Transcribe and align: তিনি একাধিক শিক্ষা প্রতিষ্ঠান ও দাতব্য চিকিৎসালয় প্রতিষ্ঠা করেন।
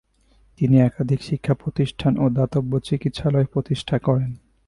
তিনি 0.59 0.75
একাধিক 0.79 1.19
শিক্ষা 1.23 1.53
প্রতিষ্ঠান 1.53 2.13
ও 2.17 2.25
দাতব্য 2.29 2.71
চিকিৎসালয় 2.79 3.47
প্রতিষ্ঠা 3.53 3.97
করেন। 3.99 4.31